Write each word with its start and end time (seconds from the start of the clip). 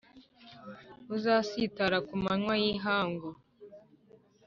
Uzasitara 1.15 1.97
ku 2.07 2.15
manywa 2.23 2.53
y’ihangu, 2.61 3.29